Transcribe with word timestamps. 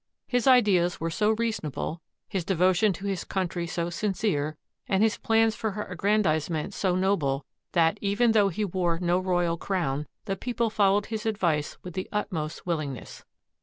His 0.27 0.47
ideas 0.47 0.99
were 0.99 1.11
so 1.11 1.29
reasonable, 1.29 2.01
his 2.27 2.43
devotion 2.43 2.91
to 2.93 3.05
his 3.05 3.23
country 3.23 3.67
so 3.67 3.91
sincere, 3.91 4.57
and 4.89 5.03
his 5.03 5.19
plans 5.19 5.53
for 5.55 5.69
her 5.73 5.83
aggrandizement 5.83 6.73
so 6.73 6.95
noble, 6.95 7.45
that, 7.73 7.99
even 8.01 8.31
though 8.31 8.49
he 8.49 8.65
wore 8.65 8.97
no 8.99 9.19
royal 9.19 9.57
crown, 9.57 10.07
the 10.25 10.35
people 10.35 10.71
followed 10.71 11.05
his 11.05 11.27
advice 11.27 11.77
with 11.83 11.93
the 11.93 12.09
utmost 12.11 12.65
willingness. 12.65 13.23